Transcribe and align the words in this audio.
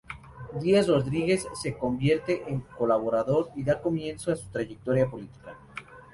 Díaz 0.59 0.87
Rodríguez 0.87 1.47
se 1.53 1.77
convierte 1.77 2.41
en 2.47 2.63
su 2.63 2.75
colaborador 2.75 3.51
y 3.55 3.63
da 3.63 3.79
comienzo 3.83 4.31
a 4.31 4.35
su 4.35 4.49
trayectoria 4.49 5.07
política. 5.07 5.55